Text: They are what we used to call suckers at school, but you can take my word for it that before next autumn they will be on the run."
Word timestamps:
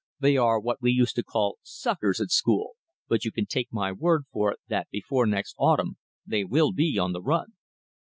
They 0.19 0.35
are 0.35 0.59
what 0.59 0.81
we 0.81 0.91
used 0.91 1.15
to 1.17 1.23
call 1.23 1.59
suckers 1.61 2.19
at 2.19 2.31
school, 2.31 2.71
but 3.07 3.23
you 3.23 3.31
can 3.31 3.45
take 3.45 3.71
my 3.71 3.91
word 3.91 4.23
for 4.31 4.51
it 4.51 4.59
that 4.67 4.89
before 4.89 5.27
next 5.27 5.53
autumn 5.59 5.97
they 6.25 6.43
will 6.43 6.71
be 6.71 6.97
on 6.97 7.11
the 7.13 7.21
run." 7.21 7.53